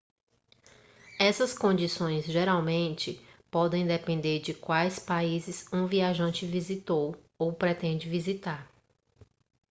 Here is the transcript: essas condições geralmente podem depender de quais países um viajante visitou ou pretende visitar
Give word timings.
essas 1.19 1.55
condições 1.55 2.25
geralmente 2.25 3.23
podem 3.51 3.85
depender 3.85 4.39
de 4.39 4.51
quais 4.51 4.97
países 4.97 5.67
um 5.71 5.85
viajante 5.85 6.43
visitou 6.47 7.15
ou 7.37 7.53
pretende 7.53 8.09
visitar 8.09 8.67